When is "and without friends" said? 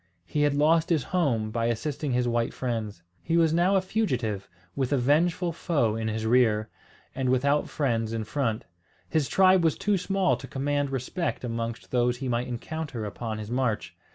7.13-8.11